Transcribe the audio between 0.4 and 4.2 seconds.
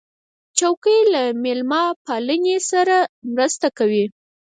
چوکۍ له میلمهپالۍ سره مرسته کوي.